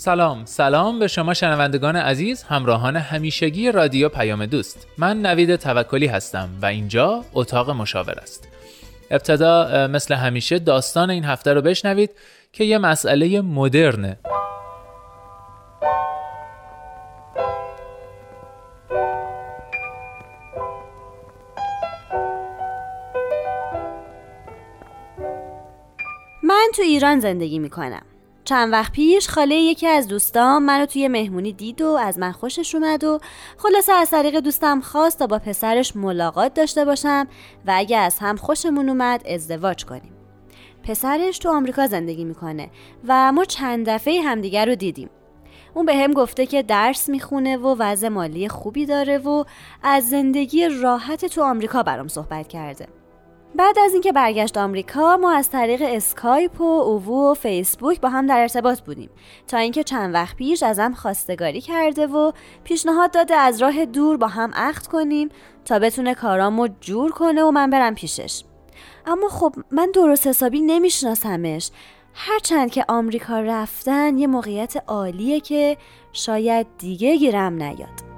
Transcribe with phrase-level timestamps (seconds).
[0.00, 4.86] سلام سلام به شما شنوندگان عزیز همراهان همیشگی رادیو پیام دوست.
[4.98, 8.48] من نوید توکلی هستم و اینجا اتاق مشاور است.
[9.10, 12.10] ابتدا مثل همیشه داستان این هفته رو بشنوید
[12.52, 14.18] که یه مسئله مدرنه.
[26.42, 28.02] من تو ایران زندگی می‌کنم.
[28.50, 32.74] چند وقت پیش خاله یکی از دوستام منو توی مهمونی دید و از من خوشش
[32.74, 33.18] اومد و
[33.58, 37.28] خلاصه از طریق دوستم خواست تا با پسرش ملاقات داشته باشم
[37.66, 40.12] و اگه از هم خوشمون اومد ازدواج کنیم.
[40.82, 42.70] پسرش تو آمریکا زندگی می‌کنه
[43.08, 45.10] و ما چند دفعه همدیگر رو دیدیم.
[45.74, 49.44] اون به هم گفته که درس می‌خونه و وضع مالی خوبی داره و
[49.82, 52.86] از زندگی راحت تو آمریکا برام صحبت کرده.
[53.54, 58.26] بعد از اینکه برگشت آمریکا ما از طریق اسکایپ و اوو و فیسبوک با هم
[58.26, 59.10] در ارتباط بودیم
[59.48, 62.32] تا اینکه چند وقت پیش ازم خواستگاری کرده و
[62.64, 65.28] پیشنهاد داده از راه دور با هم عقد کنیم
[65.64, 68.42] تا بتونه کارامو جور کنه و من برم پیشش.
[69.06, 71.70] اما خب من درست حسابی نمیشناسمش.
[72.14, 75.76] هرچند که آمریکا رفتن یه موقعیت عالیه که
[76.12, 78.09] شاید دیگه گیرم نیاد.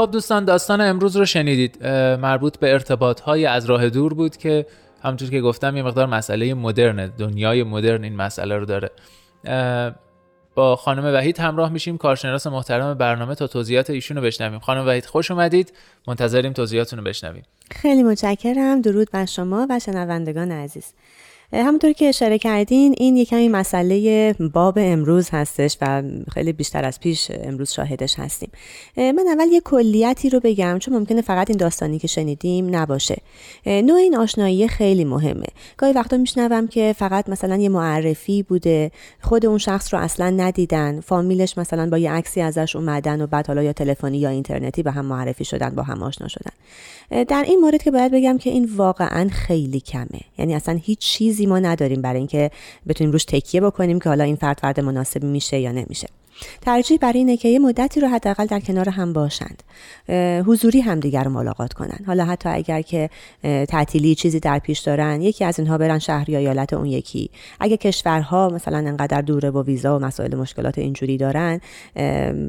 [0.00, 1.86] خب دوستان داستان امروز رو شنیدید.
[2.16, 4.66] مربوط به ارتباط های از راه دور بود که
[5.02, 8.90] همونطور که گفتم یه مقدار مسئله مدرنه دنیای مدرن این مسئله رو داره.
[10.54, 11.98] با خانم وحید همراه میشیم.
[11.98, 14.58] کارشناس محترم برنامه تا توضیحات ایشون رو بشنویم.
[14.58, 15.72] خانم وحید خوش اومدید.
[16.08, 17.42] منتظریم توضیحاتون رو بشنویم.
[17.70, 18.80] خیلی متشکرم.
[18.80, 20.94] درود بر شما و شنوندگان عزیز.
[21.52, 26.02] همونطور که اشاره کردین این یک کمی مسئله باب امروز هستش و
[26.32, 28.50] خیلی بیشتر از پیش امروز شاهدش هستیم.
[28.96, 33.16] من اول یه کلیتی رو بگم چون ممکنه فقط این داستانی که شنیدیم نباشه.
[33.66, 35.46] نوع این آشنایی خیلی مهمه.
[35.76, 38.90] گاهی وقتا میشنوم که فقط مثلا یه معرفی بوده
[39.22, 43.46] خود اون شخص رو اصلا ندیدن فامیلش مثلا با یه عکسی ازش اومدن و بعد
[43.46, 46.52] حالا یا تلفنی یا اینترنتی به هم معرفی شدن با هم آشنا شدن.
[47.24, 50.20] در این مورد که باید بگم که این واقعا خیلی کمه.
[50.38, 52.50] یعنی اصلا هیچ چیزی ما نداریم برای اینکه
[52.88, 56.08] بتونیم روش تکیه بکنیم که حالا این فرد فرد مناسبی میشه یا نمیشه.
[56.60, 59.62] ترجیح برای اینه که یه مدتی رو حداقل در کنار هم باشند.
[60.46, 61.98] حضوری همدیگر رو ملاقات کنن.
[62.06, 63.10] حالا حتی اگر که
[63.42, 67.30] تعطیلی چیزی در پیش دارن یکی از اینها برن شهر یا ایالت اون یکی.
[67.60, 71.60] اگه کشورها مثلا انقدر دوره و ویزا و مسائل مشکلات اینجوری دارن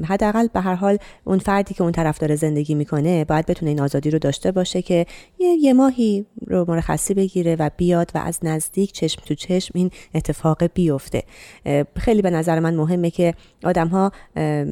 [0.08, 3.80] حداقل به هر حال اون فردی که اون طرف داره زندگی می‌کنه باید بتونه این
[3.80, 5.06] آزادی رو داشته باشه که
[5.38, 9.90] یه, یه ماهی رو مرخصی بگیره و بیاد و از نزدیک چشم تو چشم این
[10.14, 11.22] اتفاق بیفته.
[11.96, 13.34] خیلی به نظر من مهمه که
[13.64, 14.12] آدم ها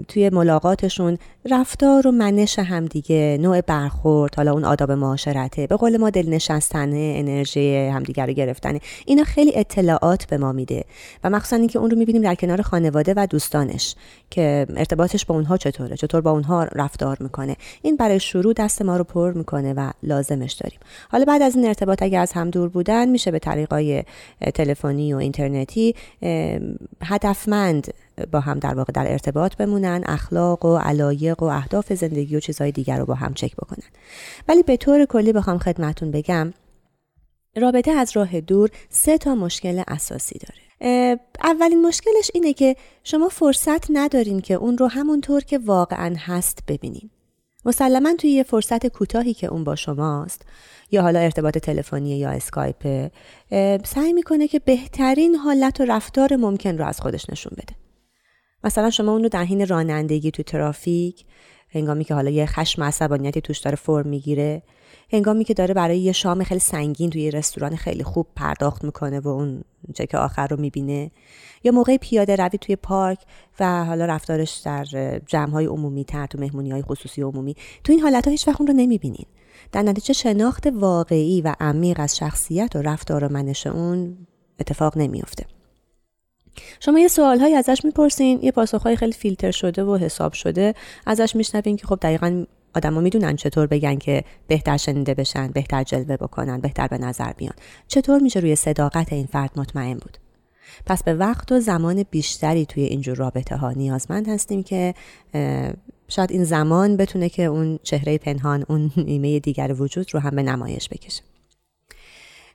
[0.09, 1.19] توی ملاقاتشون
[1.51, 7.15] رفتار و منش همدیگه نوع برخورد حالا اون آداب معاشرته به قول ما دل نشستنه
[7.17, 8.81] انرژی همدیگه رو گرفتنه.
[9.07, 10.85] اینا خیلی اطلاعات به ما میده
[11.25, 13.95] و مخصوصا اینکه اون رو می‌بینیم در کنار خانواده و دوستانش
[14.31, 17.57] که ارتباطش با اونها چطوره چطور با اونها رفتار می‌کنه.
[17.83, 20.79] این برای شروع دست ما رو پر می‌کنه و لازمش داریم.
[21.11, 24.00] حالا بعد از این ارتباط اگه از هم دور بودن میشه به طریقای
[24.55, 25.95] تلفنی و اینترنتی
[27.03, 27.95] هدفمند
[28.33, 32.73] با هم در واقع در ارتباط بمونن اخلاق و علایق و اهداف زندگی و چیزهای
[32.73, 33.85] دیگر رو با هم چک بکنن.
[34.49, 36.53] ولی به طور کلی بخوام خدمتون بگم
[37.57, 40.61] رابطه از راه دور سه تا مشکل اساسی داره.
[41.43, 47.11] اولین مشکلش اینه که شما فرصت ندارین که اون رو همونطور که واقعا هست ببینین.
[47.65, 50.43] مسلما توی یه فرصت کوتاهی که اون با شماست
[50.91, 53.11] یا حالا ارتباط تلفنی یا اسکایپ
[53.85, 57.75] سعی می‌کنه که بهترین حالت و رفتار ممکن رو از خودش نشون بده.
[58.65, 61.25] مثلا شما اون رو در حین رانندگی تو ترافیک
[61.73, 64.63] هنگامی که حالا یه خشم عصبانیتی توش داره فرم می‌گیره
[65.13, 69.29] هنگامی که داره برای یه شام خیلی سنگین توی رستوران خیلی خوب پرداخت می‌کنه و
[69.29, 69.65] اون
[69.95, 71.11] چک آخر رو می‌بینه.
[71.65, 73.19] یا موقع پیاده روی توی پارک
[73.61, 74.85] و حالا رفتارش در
[75.27, 77.55] جمع های عمومی تر تو مهمونی های خصوصی عمومی.
[77.85, 79.27] تو این حالت ها هیچ وقت اون رو نمی‌بینین.
[79.73, 84.27] در نتیجه شناخت واقعی و عمیق از شخصیت و رفتار و منش اون
[84.61, 85.47] اتفاق نمیافته.
[86.81, 90.75] شما یه سوالهایی ازش می‌پرسین یه پاسخهای خیلی فیلتر شده و حساب شده
[91.07, 92.45] ازش میشنوین که خب دقیقا
[92.75, 97.55] آدما می‌دونن چطور بگن که بهتر شنیده بشن بهتر جلوه بکنن بهتر به نظر بیان.
[97.89, 100.19] چطور میشه روی صداقت این فرد مطمئن بود؟
[100.87, 104.95] پس به وقت و زمان بیشتری توی اینجور رابطه ها نیازمند هستیم که
[106.09, 110.43] شاید این زمان بتونه که اون چهره پنهان اون نیمه دیگر وجود رو هم به
[110.43, 111.23] نمایش بکشه.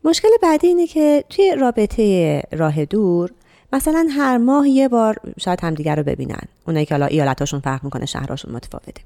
[0.04, 3.32] مشکل بعدی اینه که توی رابطه راه دور
[3.74, 6.42] مثلا هر ماه یه بار شاید همدیگر رو ببینن.
[6.68, 9.02] اونایی که حالا ایالتاشون فرق می‌کنه شهراشون متفاوته.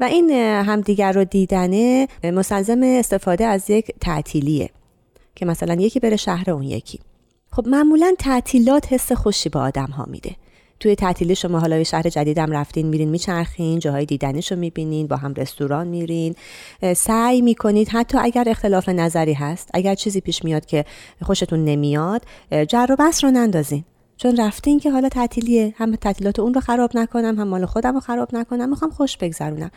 [0.00, 4.70] و این همدیگر رو دیدنه مستلزم استفاده از یک تعطیلیه
[5.34, 7.00] که مثلا یکی بره شهر اون یکی.
[7.52, 10.36] خب معمولا تعطیلات حس خوشی به آدم ها میده.
[10.80, 15.16] توی تعطیلی شما حالا یه شهر جدیدم رفتین میرین میچرخین جاهای دیدنیش رو می‌بینین با
[15.16, 16.34] هم رستوران میرین.
[16.96, 20.84] سعی می‌کنید حتی اگر اختلاف نظری هست اگر چیزی پیش میاد که
[21.22, 22.22] خوشتون نمیاد
[22.68, 23.84] جر و بس رو نندازین.
[24.16, 28.00] چون رفتین که حالا تعطیلیه هم تعطیلات اون رو خراب نکنم هم مال خودم رو
[28.00, 29.70] خراب نکنم می‌خوام خوش بگذرونم.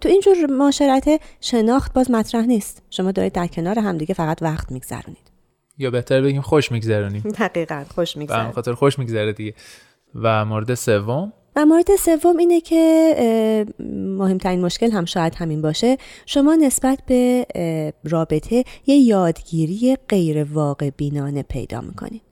[0.00, 2.82] تو اینجور معاشرت شناخت باز مطرح نیست.
[2.90, 5.30] شما دارید در کنار همدیگه فقط وقت میگذرونید.
[5.78, 9.54] یا بهتر بگیم خوش میگذرونیم دقیقا خوش میگذرونیم خاطر خوش میگذره دیگه.
[10.14, 13.64] و مورد سوم؟ و مورد سوم اینه که
[14.18, 15.96] مهمترین مشکل هم شاید همین باشه.
[16.26, 17.46] شما نسبت به
[18.04, 22.22] رابطه یه یادگیری غیر واقع بینانه پیدا می‌کنید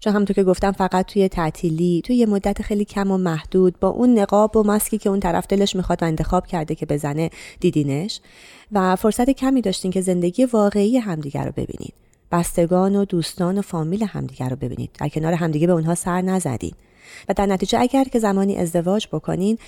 [0.00, 3.88] چون همونطور که گفتم فقط توی تعطیلی توی یه مدت خیلی کم و محدود با
[3.88, 7.30] اون نقاب و ماسکی که اون طرف دلش می‌خواد و انتخاب کرده که بزنه
[7.60, 8.20] دیدینش.
[8.72, 11.94] و فرصت کمی داشتین که زندگی واقعی همدیگر رو ببینید
[12.32, 14.90] بستگان و دوستان و فامیل همدیگر رو ببینید.
[15.00, 16.76] در کنار همدیگه به اونها سر نزدید
[17.28, 19.58] و در نتیجه اگر که زمانی ازدواج بکنین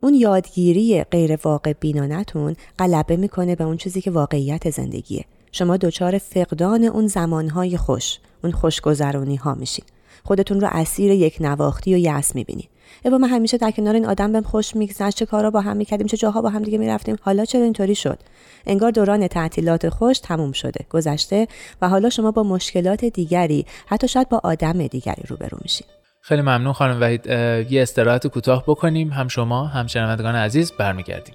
[0.00, 5.24] اون یادگیری غیر واقع بینانتون غلبه می‌کنه به اون چیزی که واقعیت زندگیه.
[5.52, 9.84] شما دچار فقدان اون زمانهای خوش اون خوشگذرانی ها میشین.
[10.24, 12.68] خودتون رو اسیر یک نواختی و یأس می‌بینید
[13.04, 16.06] و من همیشه در کنار این آدم بهم خوش میگذشت چه کارا با هم می‌کردیم
[16.06, 17.16] چه جاها با هم دیگه می‌رفتیم.
[17.20, 18.18] حالا چرا اینطوری شد؟
[18.66, 21.48] انگار دوران تعطیلات خوش تموم شده گذشته
[21.82, 25.86] و حالا شما با مشکلات دیگری حتی شاید با آدم دیگری روبرو میشین.
[26.20, 27.26] خیلی ممنون خانم وحید.
[27.72, 29.10] یه استراحت کوتاه بکنیم.
[29.10, 31.34] هم شما هم شنوندگان عزیز برمیگردیم.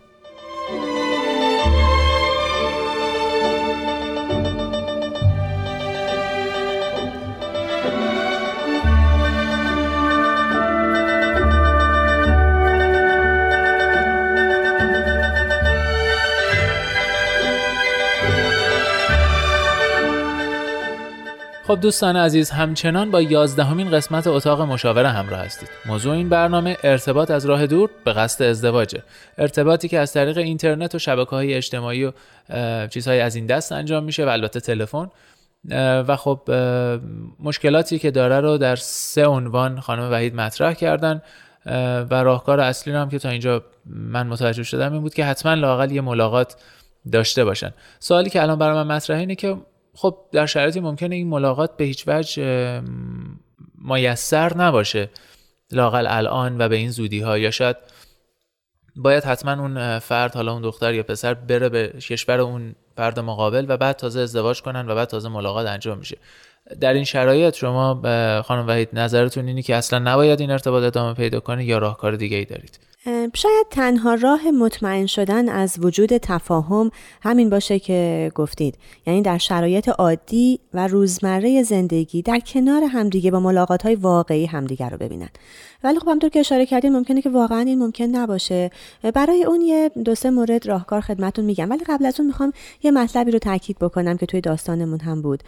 [21.68, 25.70] خب دوستان عزیز همچنان با یازدهمین قسمت اتاق مشاوره همراه هستید.
[25.86, 29.04] موضوع این برنامه ارتباط از راه دور به قصد ازدواجه.
[29.38, 32.12] ارتباطی که از طریق اینترنت و شبکه های اجتماعی و
[32.88, 35.10] چیزهای از این دست انجام میشه و البته تلفن.
[36.08, 36.52] و خب
[37.40, 41.22] مشکلاتی که داره رو در سه عنوان خانم وحید مطرح کردن.
[42.10, 45.92] و راهکار اصلی هم که تا اینجا من متوجه شدم این بود که حتما لاقل
[45.92, 46.56] یه ملاقات
[47.12, 47.74] داشته باشن.
[48.00, 49.58] سوالی که الان برای من مطرحه اینه که
[49.96, 52.82] خب در شرایطی ممکنه این ملاقات به هیچ وجه
[53.78, 55.10] میسر نباشه
[55.72, 57.78] لاقل الان و به این زودی ها یا شاید
[58.96, 63.66] باید حتما اون فرد حالا اون دختر یا پسر بره به کشور اون فرد مقابل
[63.70, 66.18] و بعد تازه ازدواج کنن و بعد تازه ملاقات انجام میشه.
[66.80, 68.02] در این شرایط شما
[68.42, 72.38] خانم وحید نظرتون اینی که اصلا نباید این ارتباط ادامه پیدا کنه یا راهکار دیگه
[72.38, 72.80] ای دارید؟
[73.34, 78.78] شاید تنها راه مطمئن شدن از وجود تفاهم همین باشه که گفتید.
[79.08, 84.90] یعنی در شرایط عادی و روزمره زندگی در کنار همدیگه با ملاقات های واقعی همدیگه
[84.90, 85.30] رو ببینن.
[85.84, 88.70] ولی خب همطور که اشاره کردیم ممکنه که واقعا این ممکن نباشه.
[89.14, 91.70] برای اون یه دو سه مورد راهکار خدمتون میگم.
[91.70, 95.44] ولی قبل از اون می‌خوام یه مطلبی رو تاکید بکنم که توی داستانمون هم بود.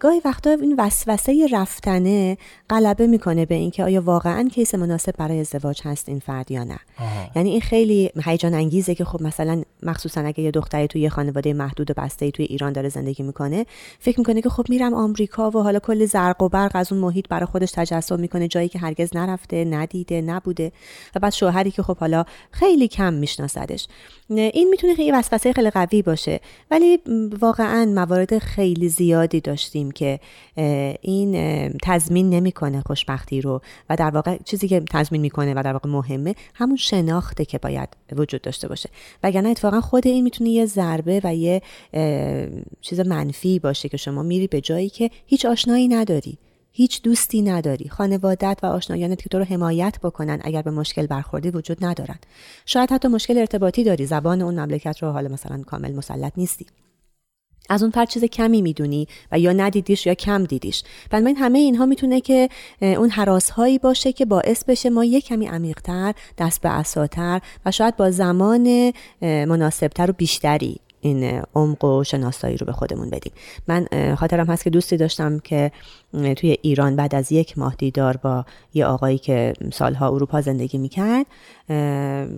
[0.00, 2.38] گاهی وقتا این وسوسه رفتنه
[2.70, 6.78] غلبه می‌کنه به اینکه آیا واقعا کیس مناسب برای ازدواج هست این فرد یا نه.
[7.36, 11.52] یعنی این خیلی هیجان انگیزه که خب مثلا مخصوصا اگه یه دختری توی یه خانواده
[11.52, 13.66] محدود و بسته توی ایران داره زندگی می‌کنه
[13.98, 17.28] فکر می‌کنه که خب میرم آمریکا و حالا کل زرق و برق از اون محیط
[17.28, 20.72] برای خودش تجسم می‌کنه جایی که هرگز نرفته ندیده نبوده
[21.14, 23.86] و بعد شوهری که خب حالا خیلی کم میشناسدش.
[24.28, 26.40] این می‌تونه خیلی وسوسه خیلی قوی باشه
[26.70, 26.98] ولی
[27.40, 30.20] واقعا موارد خیلی زیادی داشتیم که
[31.00, 31.32] این
[31.82, 36.34] تضمین نمی‌کنه خوشبختی رو و در واقع چیزی که تضمین می‌کنه و در واقع مهمه
[36.54, 38.90] همون شناخته که باید وجود داشته باشه.
[39.22, 41.62] وگرنه اتفاقا خود این می‌تونه یه ضربه و یه
[42.80, 46.38] چیز منفی باشه که شما میری به جایی که هیچ آشنایی نداری
[46.72, 47.88] هیچ دوستی نداری.
[47.88, 52.18] خانوادت و آشنایانت که تو رو حمایت بکنن اگر به مشکل برخوردی وجود ندارن.
[52.66, 54.06] شاید حتی مشکل ارتباطی داری.
[54.06, 56.66] زبان اون مملکت رو حالا مثلا کامل مسلط نیستی.
[57.68, 60.82] از اون فرد چیز کمی می‌دونی و یا ندیدیش یا کم دیدیش.
[61.10, 62.48] بنابراین همه اینها می‌تونه که
[62.80, 67.70] اون حراس هایی باشه که باعث بشه ما یک کمی عمیقتر دست به اساتر و
[67.70, 73.32] شاید با زمان مناسبتر و بیشتری این عمق و شناسایی رو به خودمون بدیم.
[73.68, 75.72] من خاطرم هست که دوستی داشتم که
[76.12, 81.26] توی ایران بعد از یک ماه دیدار با یه آقایی که سالها اروپا زندگی می‌کرد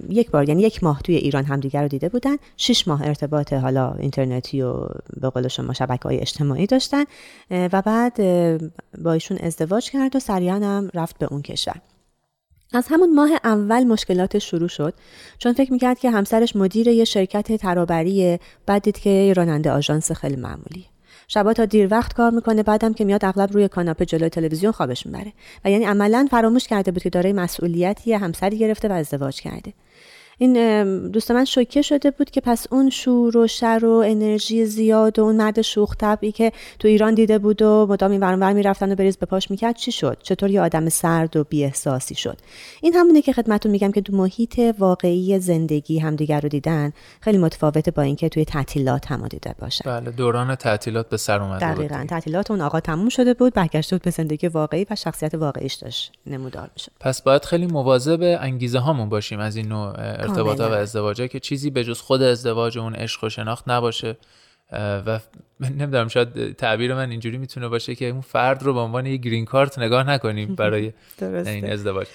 [0.08, 2.36] یک بار یعنی یک ماه توی ایران همدیگر رو دیده بودن.
[2.56, 4.74] شش ماه ارتباط حالا اینترنتی و
[5.20, 7.04] به قول شما شبکه های اجتماعی داشتن
[7.50, 8.16] و بعد
[9.02, 11.76] با ایشون ازدواج کرد و سریعا هم رفت به اون کشور.
[12.72, 14.94] از همون ماه اول مشکلات شروع شد
[15.38, 20.36] چون فکر می‌کرد که همسرش مدیر یه شرکت ترابریه بعد دید که راننده آژانس خیلی
[20.36, 20.86] معمولی.
[21.28, 25.06] شبا تا دیر وقت کار می‌کنه بعدم که میاد اغلب روی کاناپه جلوی تلویزیون خوابش
[25.06, 25.32] می‌بره.
[25.64, 29.72] و یعنی عملا فراموش کرده بود که دارای مسئولیتی همسری گرفته و ازدواج کرده.
[30.42, 35.18] این دوست من شوکه شده بود که پس اون شور و شر و انرژی زیاد
[35.18, 38.92] و اون مرد شوخ طبعی که تو ایران دیده بود و مدام این ور می‌رفتن
[38.92, 42.38] و بریز به پاش می‌کرد چی شد؟ چطور یه آدم سرد و بیاحساسی شد؟
[42.82, 47.90] این همونه که خدمتتون میگم که تو محیط واقعی زندگی همدیگر رو دیدن خیلی متفاوته
[47.90, 49.84] با اینکه توی تعطیلات هم دیده باشه.
[49.86, 54.02] بله دوران تعطیلات به سر اومده دقیقاً تعطیلات اون آقا تموم شده بود برگشته بود
[54.02, 56.92] به زندگی واقعی و شخصیت واقعیش داشت نمودار می‌شد.
[57.00, 59.92] پس باید خیلی مواظب انگیزه هامون باشیم از این نوع
[60.30, 64.16] ارتباط و ازدواج که چیزی به جز خود ازدواج اون عشق و شناخت نباشه.
[65.06, 65.20] و
[65.60, 69.44] نمی‌دونم شاید تعبیر من اینجوری می‌تونه باشه که اون فرد رو به عنوان یه گرین
[69.44, 70.92] کارت نگاه نکنیم برای
[71.46, 72.06] این ازدواج.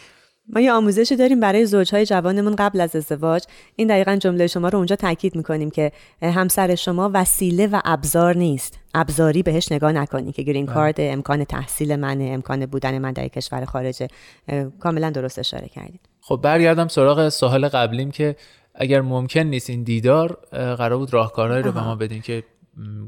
[0.49, 3.43] ما یه آموزشی داریم برای زوجهای جوانمون قبل از ازدواج.
[3.75, 5.91] این دقیقا جمله شما رو اونجا تاکید می‌کنیم که
[6.21, 8.79] همسر شما وسیله و ابزار نیست.
[8.93, 13.65] ابزاری بهش نگاه نکنی که گرین کارد امکان تحصیل منه امکان بودن من در کشور
[13.65, 14.07] خارجه.
[14.79, 18.35] کاملا درست اشاره کردید خب برگردم سراغ سوال قبلیم که
[18.75, 22.43] اگر ممکن نیست این دیدار قرار بود راهکارهایی رو به ما بدین که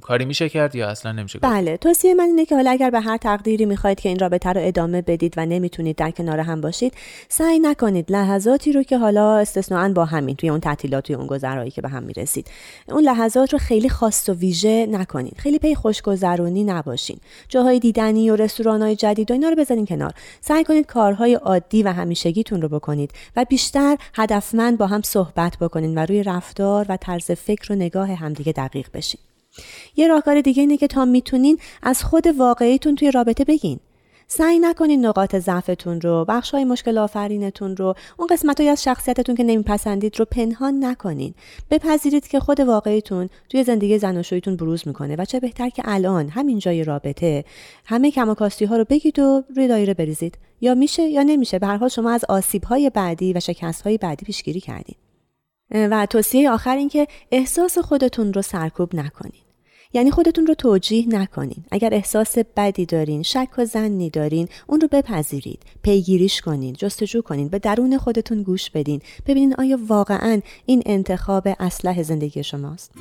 [0.01, 2.99] کاری میشه کرد یا اصلا نمیشه کرد؟ بله توصیه من اینه که حالا اگر به
[2.99, 6.93] هر تقدیری می‌خواید که این رابطه رو ادامه بدید و نمی‌تونید در کنار هم باشید
[7.29, 11.71] سعی نکنید لحظاتی رو که حالا استثناا با همین توی اون تعطیلات توی اون گذرایی
[11.71, 12.47] که به هم می‌رسید
[12.87, 15.37] اون لحظات رو خیلی خاص و ویژه نکنید.
[15.37, 17.17] خیلی پی خوشگذرونی نباشین.
[17.49, 20.13] جاهای دیدنی و رستورانهای جدید و اینا رو بذارین کنار.
[20.41, 25.97] سعی کنید کارهای عادی و همیشگیتون رو بکنید و بیشتر هدفمند با هم صحبت بکنید
[25.97, 29.26] و روی رفتار و طرز فکر و نگاه همدیگه دقیق بشین.
[29.95, 33.79] یه راهکار دیگه اینه که تا می‌تونین از خود واقعیتون توی رابطه بگین.
[34.29, 39.35] سعی نکنین نقاط ضعفتون رو بخش های مشکل آفرینتون رو اون قسمت های از شخصیتتون
[39.35, 41.33] که نمیپسندید رو پنهان نکنین.
[41.71, 46.59] بپذیرید که خود واقعیتون توی زندگی زناشویتون بروز می‌کنه و چه بهتر که الان همین
[46.59, 47.45] جای رابطه.
[47.85, 48.35] همه کم
[48.69, 50.37] ها رو بگید و روی دایره بریزید.
[50.61, 51.59] یا میشه یا نمیشه.
[51.59, 54.95] به هر حال شما از آسیب های بعدی و شکست های بعدی پیشگیری کردین.
[55.71, 59.46] و توصیه آخر این که احساس خودتون رو سرکوب نکنین.
[59.93, 61.65] یعنی خودتون رو توجیه نکنین.
[61.71, 65.63] اگر احساس بدی دارین شک و زنی دارین اون رو بپذیرید.
[65.81, 69.01] پیگیریش کنین جستجو کنین به درون خودتون گوش بدین.
[69.27, 72.91] ببینین آیا واقعا این انتخاب اسلح زندگی شماست.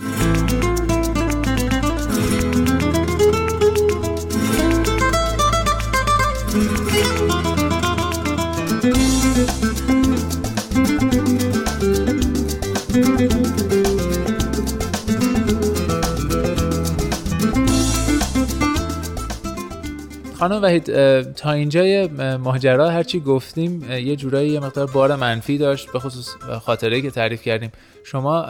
[20.48, 20.92] خانم وحید
[21.32, 27.02] تا اینجای ماجرا هرچی گفتیم یه جورایی یه مقدار بار منفی داشت به خصوص خاطره
[27.02, 27.72] که تعریف کردیم.
[28.04, 28.46] شما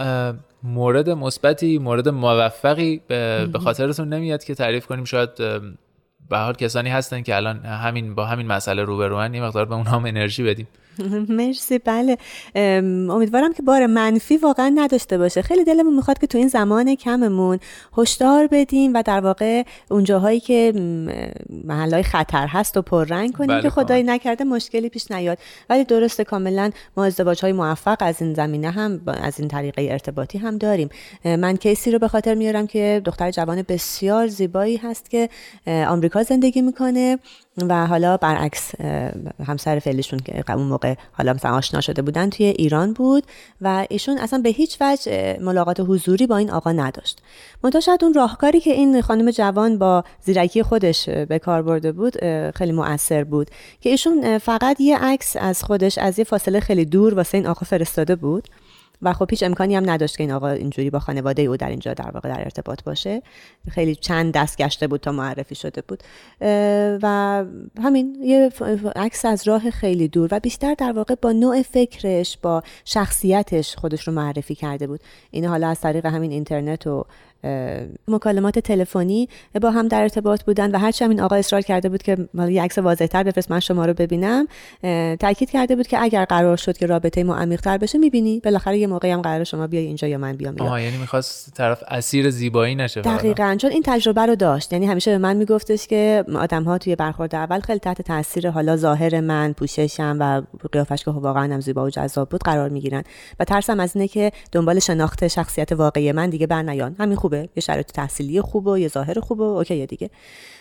[0.62, 5.04] مورد مثبتی مورد موفقی به خاطرتون نمیاد که تعریف کنیم.
[5.04, 5.34] شاید
[6.30, 9.96] به حال کسانی هستن که الان همین با همین مسئله روبروان یه مقدار به اونها
[9.96, 10.68] هم انرژی بدیم.
[11.28, 12.18] مرسی بله.
[13.10, 15.42] امیدوارم که بار منفی واقعا نداشته باشه.
[15.42, 17.58] خیلی دلمون می‌خواد که تو این زمان کممون
[17.98, 20.72] هشدار بدیم و در واقع اون جاهایی که
[21.64, 25.38] محلهای خطر هست و پررنگ کنیم بله که خدایی نکرده مشکلی پیش نیاد.
[25.70, 30.38] ولی درسته کاملا ما ازدواج های موفق از این زمینه هم از این طریقه ارتباطی
[30.38, 30.88] هم داریم.
[31.24, 35.28] من کیسی رو به خاطر میارم که دختر جوان بسیار زیبایی هست که
[35.66, 37.18] آمریکا زندگی می‌کنه.
[37.62, 38.80] و حالا برعکس
[39.46, 43.24] همسر فعلیشون که اون موقع حالا مثلا آشنا شده بودن توی ایران بود
[43.60, 47.22] و ایشون اصلا به هیچ وجه ملاقات حضوری با این آقا نداشت.
[47.64, 52.14] منتها شاید اون راهکاری که این خانم جوان با زیرکی خودش به کار برده بود
[52.54, 57.14] خیلی مؤثر بود که ایشون فقط یه عکس از خودش از یه فاصله خیلی دور
[57.14, 58.48] واسه این آقا فرستاده بود.
[59.02, 61.94] و خب هیچ امکانی هم نداشت که این آقا اینجوری با خانواده او در اینجا
[61.94, 63.22] در واقع در ارتباط باشه.
[63.70, 66.02] خیلی چند دست گشته بود تا معرفی شده بود.
[67.02, 67.44] و
[67.82, 68.50] همین یه
[68.96, 74.08] عکس از راه خیلی دور و بیشتر در واقع با نوع فکرش با شخصیتش خودش
[74.08, 75.00] رو معرفی کرده بود.
[75.30, 77.04] این حالا از طریق همین اینترنت و
[78.08, 79.28] مکالمات تلفنی
[79.62, 82.16] با هم در ارتباط بودن و هرچی این آقا اصرار کرده بود که
[82.48, 84.46] یه عکس واضحتر بفرست من شما رو ببینم.
[85.20, 88.40] تاکید کرده بود که اگر قرار شد که رابطه ما عمیق‌تر بشه می‌بینی.
[88.40, 91.82] بالاخره یه موقعی هم قرار شما بیای اینجا یا من بیام آها یعنی می‌خواست طرف
[91.88, 94.72] اسیر زیبایی نشه دقیقاً چون این تجربه رو داشت.
[94.72, 98.76] یعنی همیشه به من میگفتش که آدم ها توی برخورد اول خیلی تحت تاثیر حالا
[98.76, 103.02] ظاهر من پوششم و قیافش که واقعا هم زیبا و جذاب بود قرار می‌گیرن.
[103.40, 107.48] و ترسم از اینه که دنبال شناخت شخصیت واقعی من دیگه بر نیان همین خوبه
[107.56, 110.10] یه شرایط تحصیلی خوبه یه ظاهر خوبه اوکی دیگه.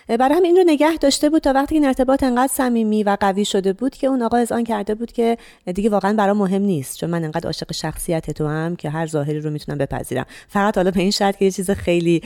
[0.08, 3.74] برای همین رو نگه داشته بود تا وقتی این ارتباط انقدر صمیمی و قوی شده
[3.74, 5.38] بود که اون آقا از آن کرده بود که
[5.76, 9.40] دیگه واقعا برا مهم نیست چون من انقدر عاشق شخصیت تو هم که هر ظاهری
[9.40, 10.26] رو می‌تونم بپذیرم.
[10.48, 12.22] فقط حالا به این شرط که یه چیز خیلی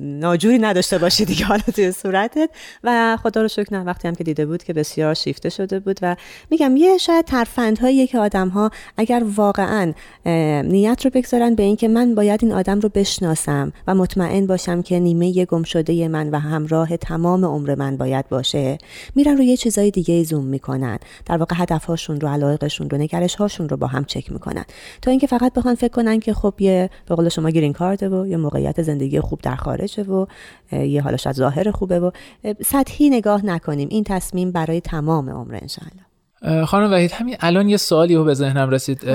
[0.00, 2.50] ناجوری نداشته باشی دیگه حالا توی صورتت.
[2.84, 5.98] و خدا رو شکر نه وقتی هم که دیده بود که بسیار شیفته شده بود.
[6.02, 6.16] و
[6.50, 9.92] میگم یه شاید ترفندهایی که آدم ها اگر واقعا
[10.62, 14.98] نیت رو بگذارن به اینکه من باید این آدم رو بشناسم و مطمئن باشم که
[14.98, 18.78] نیمه گم شده من و همراه تمام عمر من باید باشه
[19.14, 20.98] میرن روی یه چیزای دیگه زوم می‌کنن.
[21.26, 24.64] در واقع هدفهاشون رو علایقشون رو نگرش هاشون رو با هم چک می‌کنن.
[25.02, 28.26] تا اینکه فقط بخوان فکر کنن که خب یه به قول شما گرین کارده و
[28.26, 30.26] یه موقعیت زندگی خوب در خارجه و
[30.72, 32.10] یه حالا شاید ظاهر خوبه و
[32.64, 33.88] سطحی نگاه نکنیم.
[33.90, 38.70] این تصمیم برای تمام عمر انشالله خانم وحید همین الان یه سوالی رو به ذهنم
[38.70, 39.08] رسید.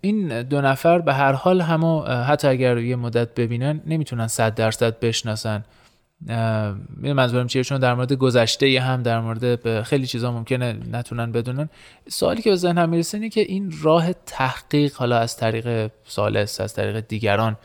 [0.00, 5.00] این دو نفر به هر حال همو حتی اگر یه مدت ببینن نمی‌تونن صد درصد
[5.00, 5.64] بشناسن.
[7.02, 11.68] منظورم چیه؟ چون در مورد گذشته هم در مورد خیلی چیزا ممکنه نتونن بدونن.
[12.08, 16.74] سوالی که به ذهنم می‌رسه اینه که این راه تحقیق حالا از طریق سالس از
[16.74, 17.56] طریق دیگران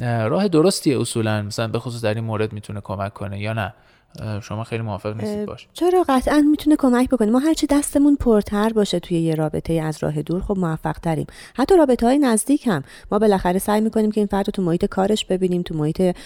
[0.00, 1.42] راه درستی اصولا.
[1.42, 3.74] مثلا به خصوص در این مورد می‌تونه کمک کنه یا نه؟
[4.42, 5.68] شما خیلی موافق نیستید باش.
[5.72, 10.22] چرا قطعا می‌تونه کمک بکنه؟ ما هرچی دستمون پرتر باشه توی یه رابطه از راه
[10.22, 12.82] دور خب موفق تریم حتی رابطه های نزدیک هم.
[13.12, 16.16] ما بالاخره سعی می‌کنیم که این فرد رو تو محیط کارش ببینیم تو محیط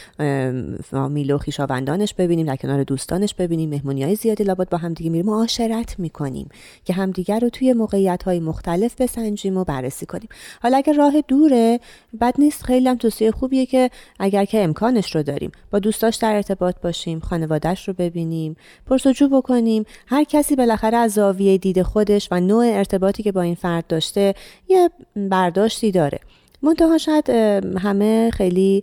[0.90, 3.70] فامیل و خویشاوندانش ببینیم در کنار دوستانش ببینیم.
[3.70, 6.48] مهمونی های زیادی لابد با هم دیگه میریم معاشرت می‌کنیم
[6.84, 10.28] که همدیگر رو توی موقعیت های مختلف بسنجیم و بررسی کنیم.
[10.62, 11.80] حالا اگر راه دوره
[12.20, 12.62] بد نیست.
[12.64, 17.20] خیلی هم توصیه خوبیه که اگر که امکانش رو داریم با دوستاش در ارتباط باشیم
[17.20, 18.56] خانواده رو ببینیم.
[18.86, 19.84] پرسجو بکنیم.
[20.06, 24.34] هر کسی بالاخره از زاویه دید خودش و نوع ارتباطی که با این فرد داشته
[24.68, 26.20] یه برداشتی داره.
[26.62, 27.30] منتها شاید
[27.78, 28.82] همه خیلی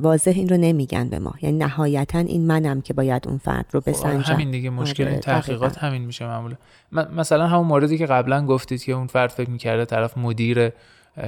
[0.00, 1.34] واضح این رو نمیگن به ما.
[1.42, 4.34] یعنی نهایتا این منم که باید اون فرد رو خب، بسنجم.
[4.34, 6.56] همین دیگه مشکل این آره، تحقیقات همین میشه معمولا.
[7.16, 10.70] مثلا همون موردی که قبلا گفتید که اون فرد فکر می‌کرده طرف مدیر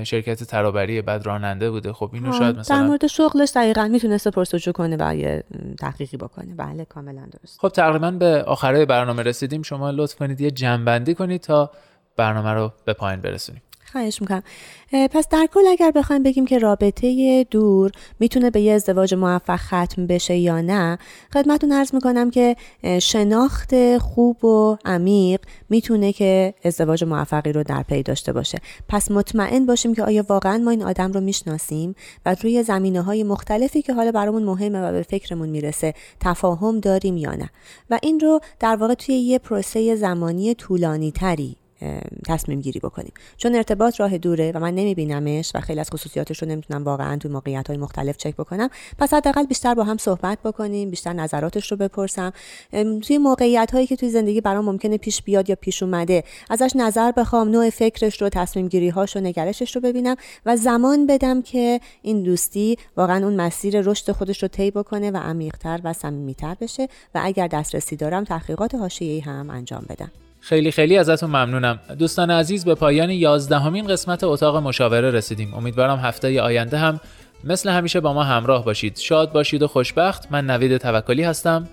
[0.04, 1.92] شرکت ترابری بعد راننده بوده.
[1.92, 5.44] خب اینو شاید مثلا در مورد شغلش دقیقا می‌تونسته پرسجو کنه و یه
[5.80, 6.54] تحقیقی بکنه.
[6.54, 7.60] بله کاملا درست.
[7.60, 9.62] خب تقریبا به آخره برنامه رسیدیم.
[9.62, 11.70] شما لطف کنید یه جنبندی کنید تا
[12.16, 13.62] برنامه رو به پایین برسونیم.
[13.94, 14.42] خواهش می‌کنم.
[14.92, 20.06] پس در کل اگر بخوایم بگیم که رابطه دور می‌تونه به یه ازدواج موفق ختم
[20.06, 20.98] بشه یا نه
[21.34, 22.56] خدمتون عرض می‌کنم که
[23.02, 28.58] شناخت خوب و عمیق می‌تونه که ازدواج موفقی رو در پی داشته باشه.
[28.88, 31.94] پس مطمئن باشیم که آیا واقعا ما این آدم رو می‌شناسیم
[32.26, 37.16] و روی زمینه های مختلفی که حالا برامون مهمه و به فکرمون می‌رسه تفاهم داریم
[37.16, 37.50] یا نه.
[37.90, 41.56] و این رو در واقع توی یه پروسه زمانی طولانی تری
[42.26, 43.12] تصمیم گیری بکنیم.
[43.36, 47.30] چون ارتباط راه دوره و من نمیبینمش و خیلی از خصوصیاتش رو نمی‌تونم واقعا توی
[47.30, 48.68] موقعیت های مختلف چک بکنم
[48.98, 52.32] پس حداقل بیشتر با هم صحبت بکنیم بیشتر نظراتش رو بپرسم.
[53.02, 57.12] توی موقعیت هایی که توی زندگی برام ممکنه پیش بیاد یا پیش اومده ازش نظر
[57.12, 60.16] بخوام نوع فکرش رو تصمیم گیری هاش و نگرشش رو ببینم
[60.46, 65.16] و زمان بدم که این دوستی واقعا اون مسیر رشد خودش رو طی بکنه و
[65.16, 70.10] عمیقتر و صمیمیتر بشه و اگر دسترسی دارم تحقیقات حاشیه‌ای هم انجام بدم.
[70.44, 71.78] خیلی خیلی ازتون ممنونم.
[71.98, 75.54] دوستان عزیز به پایان یازدهمین قسمت اتاق مشاوره رسیدیم.
[75.54, 77.00] امیدوارم هفته آینده هم
[77.44, 78.96] مثل همیشه با ما همراه باشید.
[78.96, 80.32] شاد باشید و خوشبخت.
[80.32, 81.68] من نوید توکلی هستم.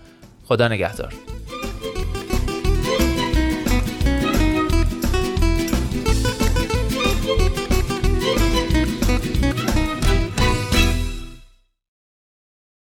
[0.46, 1.14] خدا نگهدار.